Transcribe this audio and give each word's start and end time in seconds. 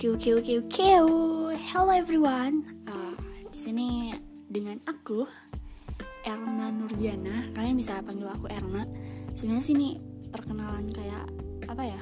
Oke 0.00 0.16
oke 0.16 0.32
oke 0.40 0.52
oke. 0.64 0.90
Hello 1.60 1.92
everyone. 1.92 2.64
Uh, 2.88 3.12
di 3.52 3.58
sini 3.68 3.88
dengan 4.48 4.80
aku 4.88 5.28
Erna 6.24 6.72
Nurdiana. 6.72 7.52
Kalian 7.52 7.76
bisa 7.76 8.00
panggil 8.00 8.32
aku 8.32 8.48
Erna. 8.48 8.88
Sebenarnya 9.36 9.60
sini 9.60 10.00
perkenalan 10.32 10.88
kayak 10.88 11.28
apa 11.68 11.84
ya? 11.84 12.00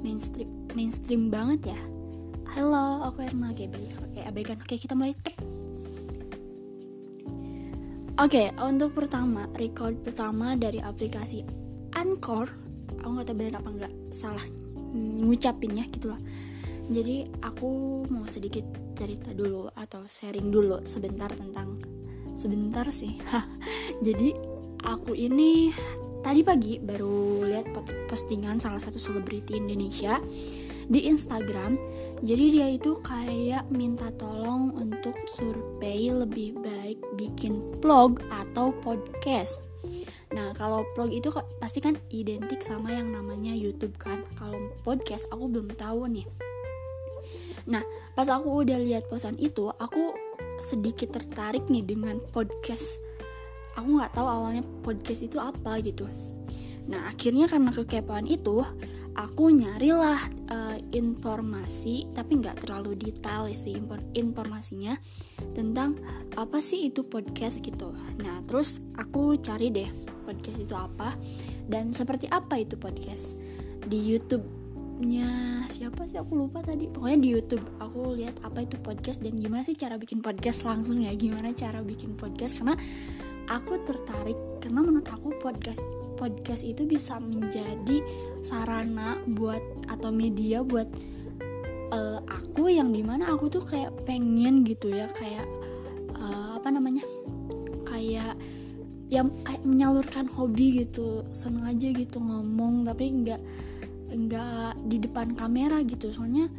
Mainstream 0.00 0.48
mainstream 0.72 1.28
banget 1.28 1.76
ya. 1.76 1.80
Halo, 2.56 3.04
aku 3.12 3.20
Erna. 3.28 3.52
Oke, 3.52 3.68
baik. 3.68 4.00
Oke, 4.00 4.20
abaikan. 4.24 4.56
Oke, 4.64 4.80
kita 4.80 4.96
mulai. 4.96 5.12
Oke, 8.16 8.48
untuk 8.64 8.96
pertama, 8.96 9.44
record 9.60 10.00
pertama 10.00 10.56
dari 10.56 10.80
aplikasi 10.80 11.44
Anchor. 11.92 12.48
Aku 13.04 13.12
nggak 13.12 13.28
tahu 13.28 13.36
benar 13.36 13.60
apa 13.60 13.68
nggak 13.76 13.92
salah 14.08 14.46
ngucapinnya 15.20 15.84
gitu 15.92 16.16
lah 16.16 16.20
jadi 16.90 17.22
aku 17.46 18.02
mau 18.10 18.26
sedikit 18.26 18.66
cerita 18.98 19.30
dulu 19.30 19.70
atau 19.78 20.02
sharing 20.04 20.50
dulu 20.50 20.82
sebentar 20.82 21.30
tentang 21.30 21.78
sebentar 22.34 22.84
sih 22.90 23.14
jadi 24.06 24.34
aku 24.82 25.14
ini 25.14 25.70
tadi 26.26 26.42
pagi 26.42 26.82
baru 26.82 27.46
lihat 27.46 27.70
postingan 28.10 28.58
salah 28.58 28.82
satu 28.82 28.98
selebriti 28.98 29.56
Indonesia 29.56 30.18
di 30.90 31.06
Instagram 31.06 31.78
jadi 32.20 32.44
dia 32.50 32.66
itu 32.74 32.98
kayak 33.06 33.70
minta 33.70 34.10
tolong 34.18 34.74
untuk 34.74 35.14
survei 35.30 36.10
lebih 36.10 36.58
baik 36.58 36.98
bikin 37.14 37.62
vlog 37.78 38.18
atau 38.28 38.74
podcast 38.82 39.62
Nah, 40.30 40.54
kalau 40.54 40.86
vlog 40.94 41.10
itu 41.10 41.26
pasti 41.58 41.82
kan 41.82 41.98
identik 42.06 42.62
sama 42.62 42.94
yang 42.94 43.10
namanya 43.10 43.50
YouTube 43.50 43.98
kan. 43.98 44.22
Kalau 44.38 44.70
podcast 44.86 45.26
aku 45.34 45.50
belum 45.50 45.74
tahu 45.74 46.06
nih. 46.06 46.49
Nah, 47.68 47.82
pas 48.16 48.28
aku 48.28 48.64
udah 48.64 48.78
lihat 48.80 49.08
posan 49.10 49.36
itu, 49.36 49.68
aku 49.68 50.14
sedikit 50.60 51.16
tertarik 51.16 51.66
nih 51.68 51.84
dengan 51.84 52.20
podcast. 52.32 53.00
Aku 53.76 54.00
nggak 54.00 54.12
tahu 54.16 54.28
awalnya 54.28 54.64
podcast 54.84 55.24
itu 55.24 55.36
apa 55.40 55.80
gitu. 55.80 56.08
Nah, 56.90 57.06
akhirnya 57.08 57.46
karena 57.46 57.70
kekepoan 57.70 58.26
itu, 58.26 58.64
aku 59.14 59.50
nyarilah 59.50 60.20
uh, 60.50 60.78
informasi, 60.94 62.10
tapi 62.16 62.40
nggak 62.40 62.66
terlalu 62.66 62.96
detail 62.98 63.46
sih 63.50 63.78
informasinya 64.16 64.94
tentang 65.52 65.98
apa 66.34 66.58
sih 66.62 66.90
itu 66.90 67.06
podcast 67.06 67.62
gitu. 67.62 67.94
Nah, 68.22 68.42
terus 68.46 68.82
aku 68.96 69.38
cari 69.38 69.70
deh 69.70 69.90
podcast 70.24 70.58
itu 70.62 70.74
apa 70.78 71.14
dan 71.66 71.90
seperti 71.90 72.30
apa 72.30 72.62
itu 72.62 72.78
podcast 72.78 73.30
di 73.86 73.98
YouTube 73.98 74.59
nya 75.00 75.64
siapa 75.72 76.04
sih? 76.04 76.20
Aku 76.20 76.36
lupa 76.36 76.60
tadi. 76.60 76.84
Pokoknya 76.84 77.18
di 77.24 77.28
YouTube 77.32 77.64
aku 77.80 78.20
lihat 78.20 78.44
apa 78.44 78.68
itu 78.68 78.76
podcast 78.76 79.24
dan 79.24 79.32
gimana 79.40 79.64
sih 79.64 79.72
cara 79.72 79.96
bikin 79.96 80.20
podcast 80.20 80.62
langsung 80.62 81.00
ya. 81.00 81.16
Gimana 81.16 81.56
cara 81.56 81.80
bikin 81.80 82.14
podcast? 82.20 82.60
Karena 82.60 82.76
aku 83.48 83.80
tertarik. 83.88 84.36
Karena 84.60 84.84
menurut 84.84 85.08
aku 85.08 85.32
podcast 85.40 85.80
podcast 86.20 86.68
itu 86.68 86.84
bisa 86.84 87.16
menjadi 87.16 88.04
sarana 88.44 89.16
buat 89.24 89.64
atau 89.88 90.12
media 90.12 90.60
buat 90.60 90.86
uh, 91.96 92.20
aku 92.28 92.68
yang 92.68 92.92
di 92.92 93.00
mana 93.00 93.32
aku 93.32 93.48
tuh 93.48 93.64
kayak 93.64 93.96
pengen 94.04 94.68
gitu 94.68 94.92
ya. 94.92 95.08
Kayak 95.16 95.48
uh, 96.12 96.60
apa 96.60 96.68
namanya? 96.68 97.08
Kayak 97.88 98.36
yang 99.08 99.32
kayak 99.48 99.64
menyalurkan 99.64 100.28
hobi 100.28 100.84
gitu. 100.84 101.24
Seneng 101.32 101.64
aja 101.64 101.88
gitu 101.88 102.20
ngomong 102.20 102.84
tapi 102.84 103.08
nggak 103.24 103.40
enggak 104.10 104.76
di 104.84 105.00
depan 105.00 105.32
kamera 105.32 105.80
gitu. 105.86 106.12
Soalnya 106.12 106.50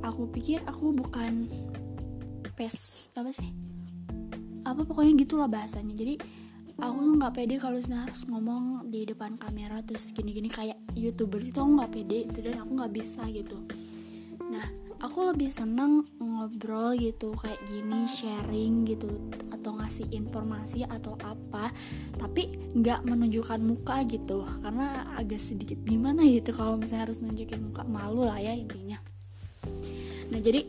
aku 0.00 0.30
pikir 0.30 0.62
aku 0.64 0.94
bukan 0.94 1.50
pes 2.56 3.08
apa 3.18 3.30
sih? 3.34 3.50
Apa 4.64 4.86
pokoknya 4.86 5.26
gitulah 5.26 5.48
bahasanya. 5.50 5.92
Jadi 5.92 6.14
aku 6.80 6.98
tuh 7.04 7.14
nggak 7.20 7.34
pede 7.36 7.54
kalau 7.60 7.76
harus 7.76 8.22
ngomong 8.24 8.88
di 8.88 9.04
depan 9.04 9.36
kamera 9.36 9.84
terus 9.84 10.16
gini-gini 10.16 10.48
kayak 10.48 10.80
youtuber 10.96 11.42
itu 11.44 11.60
aku 11.60 11.76
nggak 11.76 11.92
pede 11.92 12.18
itu 12.24 12.38
dan 12.40 12.64
aku 12.64 12.70
nggak 12.80 12.92
bisa 12.96 13.22
gitu. 13.28 13.58
Nah 14.48 14.79
aku 15.00 15.32
lebih 15.32 15.48
seneng 15.48 16.04
ngobrol 16.20 16.92
gitu 16.96 17.32
kayak 17.32 17.60
gini 17.64 18.04
sharing 18.04 18.84
gitu 18.84 19.08
atau 19.48 19.80
ngasih 19.80 20.08
informasi 20.12 20.84
atau 20.84 21.16
apa 21.24 21.72
tapi 22.20 22.52
nggak 22.76 23.08
menunjukkan 23.08 23.60
muka 23.64 24.04
gitu. 24.04 24.44
Karena 24.60 25.16
agak 25.16 25.40
sedikit 25.40 25.80
gimana 25.84 26.24
gitu 26.28 26.52
kalau 26.52 26.76
misalnya 26.76 27.08
harus 27.08 27.18
nunjukin 27.24 27.72
muka 27.72 27.82
malu 27.88 28.28
lah 28.28 28.36
ya 28.36 28.52
intinya. 28.52 29.00
Nah 30.30 30.40
jadi 30.40 30.68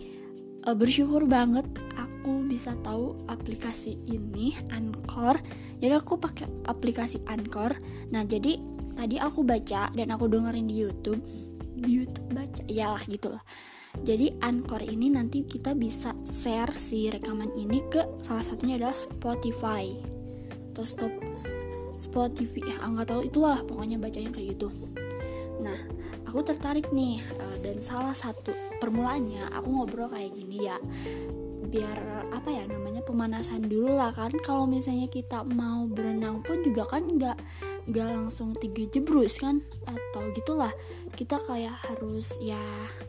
uh, 0.66 0.76
bersyukur 0.76 1.28
banget 1.28 1.68
aku 2.00 2.48
bisa 2.48 2.72
tahu 2.82 3.20
aplikasi 3.28 4.00
ini 4.08 4.56
Anchor. 4.72 5.44
Jadi 5.84 5.92
aku 5.92 6.16
pakai 6.16 6.48
aplikasi 6.72 7.20
Anchor. 7.28 7.76
Nah 8.16 8.24
jadi 8.24 8.60
tadi 8.96 9.20
aku 9.20 9.44
baca 9.44 9.92
dan 9.92 10.08
aku 10.16 10.32
dengerin 10.32 10.68
di 10.72 10.76
YouTube 10.80 11.20
di 11.82 12.04
YouTube 12.04 12.32
baca 12.32 12.64
gitu 13.08 13.28
lah 13.32 13.44
jadi 14.00 14.32
Anchor 14.40 14.80
ini 14.88 15.12
nanti 15.12 15.44
kita 15.44 15.76
bisa 15.76 16.16
share 16.24 16.72
si 16.80 17.12
rekaman 17.12 17.52
ini 17.60 17.84
ke 17.92 18.00
salah 18.24 18.42
satunya 18.42 18.80
adalah 18.80 18.96
Spotify. 18.96 19.92
Atau 20.72 20.88
stop 20.88 21.14
Spotify 22.00 22.72
ya 22.72 22.80
nggak 22.88 23.12
tahu 23.12 23.22
itulah 23.28 23.60
pokoknya 23.68 24.00
bacanya 24.00 24.32
kayak 24.32 24.56
gitu. 24.56 24.72
Nah 25.60 25.76
aku 26.24 26.40
tertarik 26.40 26.88
nih 26.96 27.20
eh, 27.20 27.58
dan 27.62 27.84
salah 27.84 28.16
satu 28.16 28.56
permulaannya 28.80 29.52
aku 29.52 29.68
ngobrol 29.68 30.08
kayak 30.08 30.32
gini 30.34 30.72
ya 30.72 30.80
biar 31.72 32.28
apa 32.36 32.52
ya 32.52 32.68
namanya 32.68 33.04
pemanasan 33.04 33.68
dulu 33.68 34.00
lah 34.00 34.10
kan. 34.16 34.32
Kalau 34.48 34.64
misalnya 34.66 35.12
kita 35.12 35.44
mau 35.44 35.84
berenang 35.92 36.40
pun 36.40 36.64
juga 36.64 36.88
kan 36.88 37.06
nggak 37.06 37.38
nggak 37.90 38.10
langsung 38.14 38.54
tiga 38.58 38.86
jebrus 38.90 39.42
kan? 39.42 39.66
Atau 39.88 40.30
gitulah. 40.36 40.72
Kita 41.18 41.42
kayak 41.42 41.74
harus 41.90 42.38
ya 42.42 42.62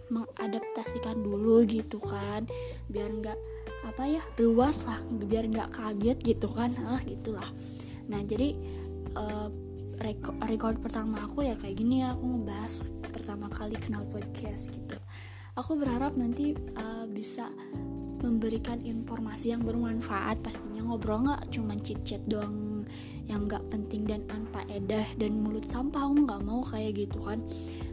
mengadaptasikan 0.09 1.21
dulu 1.21 1.65
gitu 1.69 2.01
kan. 2.01 2.49
Biar 2.89 3.11
nggak 3.13 3.39
apa 3.89 4.03
ya 4.09 4.23
luas 4.41 4.85
lah. 4.89 5.01
Biar 5.09 5.49
nggak 5.49 5.73
kaget 5.77 6.19
gitu 6.23 6.49
kan. 6.49 6.73
Ah 6.89 7.01
gitulah. 7.05 7.49
Nah 8.09 8.21
jadi 8.25 8.57
uh, 9.19 9.49
record, 10.01 10.37
record 10.49 10.77
pertama 10.81 11.25
aku 11.27 11.45
ya 11.45 11.55
kayak 11.59 11.77
gini 11.77 12.01
ya. 12.01 12.17
Aku 12.17 12.25
ngebahas 12.25 12.75
pertama 13.13 13.47
kali 13.53 13.77
kenal 13.77 14.09
podcast 14.09 14.73
gitu. 14.73 14.97
Aku 15.53 15.77
berharap 15.77 16.17
nanti 16.17 16.57
uh, 16.81 17.05
bisa 17.05 17.53
memberikan 18.25 18.81
informasi 18.81 19.53
yang 19.53 19.61
bermanfaat. 19.67 20.41
Pastinya 20.41 20.81
ngobrol 20.81 21.29
nggak 21.29 21.53
cuma 21.53 21.77
chit 21.77 22.01
chat 22.07 22.25
doang 22.25 22.72
yang 23.31 23.47
nggak 23.47 23.63
penting 23.71 24.05
dan 24.05 24.23
anfaedah 24.29 25.07
dan 25.19 25.33
mulut 25.39 25.65
sampah 25.67 26.05
aku 26.05 26.27
nggak 26.27 26.41
mau 26.43 26.61
kayak 26.67 27.07
gitu 27.07 27.19
kan. 27.23 27.39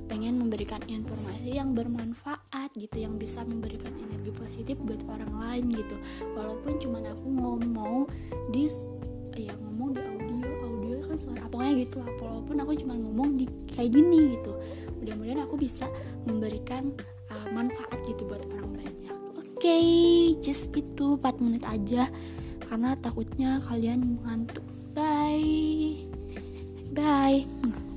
Pengen 0.09 0.41
memberikan 0.41 0.81
informasi 0.89 1.61
yang 1.61 1.77
bermanfaat 1.77 2.73
gitu 2.73 3.05
yang 3.05 3.21
bisa 3.21 3.45
memberikan 3.45 3.93
energi 3.93 4.33
positif 4.33 4.75
buat 4.81 5.05
orang 5.05 5.33
lain 5.37 5.65
gitu. 5.69 5.95
Walaupun 6.33 6.81
cuma 6.81 6.97
aku 7.05 7.27
ngomong 7.29 8.09
di 8.49 8.65
ya 9.37 9.53
ngomong 9.53 9.93
di 9.93 10.01
audio 10.01 10.49
audio 10.65 10.97
kan 11.05 11.17
suara 11.21 11.45
pokoknya 11.45 11.73
gitu 11.85 11.97
lah. 12.01 12.11
Walaupun 12.17 12.55
aku 12.57 12.71
cuma 12.81 12.93
ngomong 12.97 13.29
di 13.37 13.45
kayak 13.69 13.93
gini 13.93 14.37
gitu. 14.37 14.53
Mudah-mudahan 14.97 15.45
aku 15.45 15.55
bisa 15.55 15.85
memberikan 16.25 16.89
uh, 17.29 17.47
manfaat 17.53 18.01
gitu 18.09 18.25
buat 18.25 18.41
orang 18.49 18.75
banyak. 18.75 19.15
Okay, 19.59 20.39
just 20.39 20.71
itu 20.71 21.19
4 21.19 21.43
menit 21.43 21.67
aja. 21.67 22.07
Karena 22.63 22.95
takutnya 22.95 23.59
kalian 23.65 24.21
ngantuk 24.23 24.63
Bye. 25.39 25.95
Bye. 26.91 27.88